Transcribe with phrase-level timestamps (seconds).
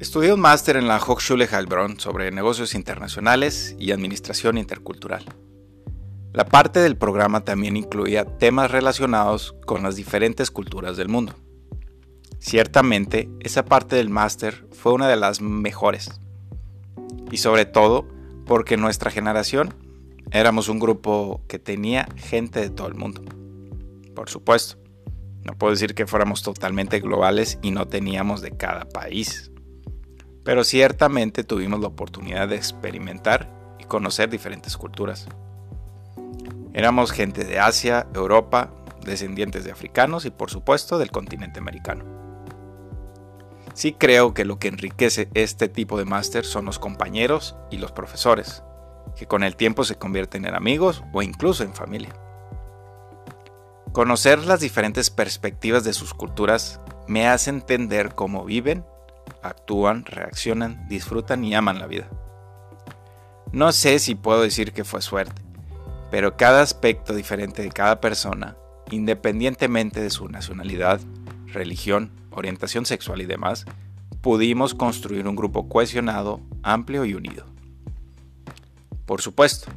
[0.00, 5.24] Estudié un máster en la Hochschule Heilbronn sobre negocios internacionales y administración intercultural.
[6.32, 11.34] La parte del programa también incluía temas relacionados con las diferentes culturas del mundo.
[12.38, 16.20] Ciertamente, esa parte del máster fue una de las mejores.
[17.32, 18.06] Y sobre todo
[18.46, 19.74] porque nuestra generación
[20.30, 23.24] éramos un grupo que tenía gente de todo el mundo.
[24.14, 24.78] Por supuesto,
[25.42, 29.50] no puedo decir que fuéramos totalmente globales y no teníamos de cada país.
[30.48, 35.28] Pero ciertamente tuvimos la oportunidad de experimentar y conocer diferentes culturas.
[36.72, 38.72] Éramos gente de Asia, Europa,
[39.04, 42.06] descendientes de africanos y por supuesto del continente americano.
[43.74, 47.92] Sí creo que lo que enriquece este tipo de máster son los compañeros y los
[47.92, 48.62] profesores,
[49.16, 52.14] que con el tiempo se convierten en amigos o incluso en familia.
[53.92, 58.86] Conocer las diferentes perspectivas de sus culturas me hace entender cómo viven,
[59.42, 62.08] actúan, reaccionan, disfrutan y aman la vida.
[63.52, 65.42] No sé si puedo decir que fue suerte,
[66.10, 68.56] pero cada aspecto diferente de cada persona,
[68.90, 71.00] independientemente de su nacionalidad,
[71.46, 73.64] religión, orientación sexual y demás,
[74.20, 77.46] pudimos construir un grupo cohesionado, amplio y unido.
[79.06, 79.70] Por supuesto,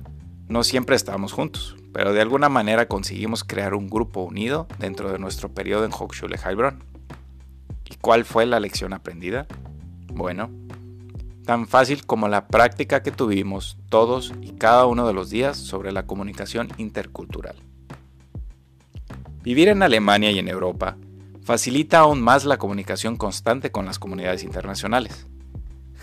[0.49, 5.19] no siempre estábamos juntos, pero de alguna manera conseguimos crear un grupo unido dentro de
[5.19, 6.83] nuestro periodo en Hochschule Heilbronn.
[8.01, 9.45] ¿Y cuál fue la lección aprendida?
[10.07, 10.49] Bueno,
[11.45, 15.91] tan fácil como la práctica que tuvimos todos y cada uno de los días sobre
[15.91, 17.55] la comunicación intercultural.
[19.43, 20.97] Vivir en Alemania y en Europa
[21.43, 25.27] facilita aún más la comunicación constante con las comunidades internacionales.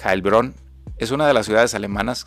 [0.04, 0.54] Heilbronn
[0.98, 2.26] es una de las ciudades alemanas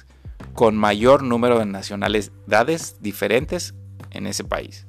[0.53, 3.73] con mayor número de nacionalidades diferentes
[4.09, 4.85] en ese país.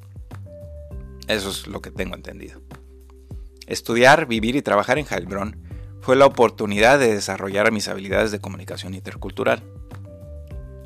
[1.28, 2.60] Eso es lo que tengo entendido.
[3.72, 5.56] Estudiar, vivir y trabajar en Heilbronn
[6.02, 9.62] fue la oportunidad de desarrollar mis habilidades de comunicación intercultural.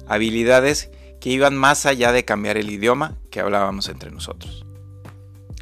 [0.06, 4.65] Habilidades que iban más allá de cambiar el idioma que hablábamos entre nosotros.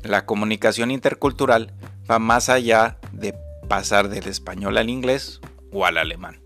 [0.03, 1.72] La comunicación intercultural
[2.10, 3.34] va más allá de
[3.70, 5.41] pasar del español al inglés
[5.72, 6.43] o al alemán.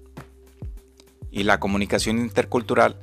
[1.33, 3.01] Y la comunicación intercultural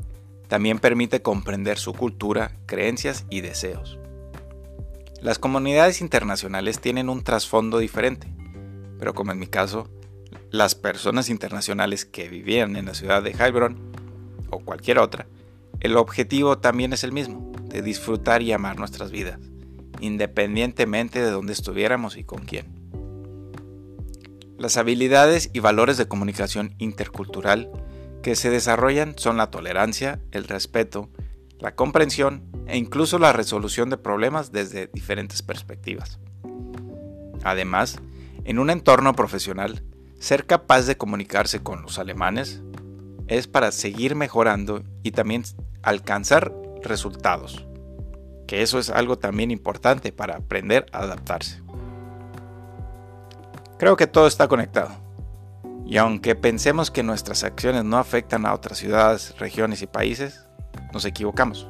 [0.47, 3.99] también permite comprender su cultura, creencias y deseos.
[5.25, 8.31] Las comunidades internacionales tienen un trasfondo diferente,
[8.99, 9.89] pero como en mi caso,
[10.51, 13.91] las personas internacionales que vivían en la ciudad de Heilbronn
[14.51, 15.25] o cualquier otra,
[15.79, 19.39] el objetivo también es el mismo, de disfrutar y amar nuestras vidas,
[19.99, 22.67] independientemente de dónde estuviéramos y con quién.
[24.59, 27.71] Las habilidades y valores de comunicación intercultural
[28.21, 31.09] que se desarrollan son la tolerancia, el respeto,
[31.57, 36.19] la comprensión e incluso la resolución de problemas desde diferentes perspectivas.
[37.43, 37.99] Además,
[38.43, 39.83] en un entorno profesional,
[40.19, 42.61] ser capaz de comunicarse con los alemanes
[43.27, 45.43] es para seguir mejorando y también
[45.81, 46.53] alcanzar
[46.83, 47.65] resultados,
[48.47, 51.61] que eso es algo también importante para aprender a adaptarse.
[53.77, 54.91] Creo que todo está conectado.
[55.85, 60.47] Y aunque pensemos que nuestras acciones no afectan a otras ciudades, regiones y países,
[60.93, 61.67] nos equivocamos.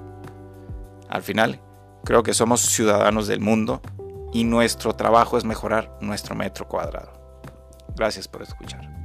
[1.10, 1.62] Al final,
[2.04, 3.82] creo que somos ciudadanos del mundo
[4.34, 7.42] y nuestro trabajo es mejorar nuestro metro cuadrado.
[7.96, 9.05] Gracias por escuchar.